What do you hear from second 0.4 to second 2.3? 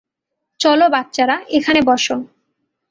চলো বাচ্চারা, এখানে বসো।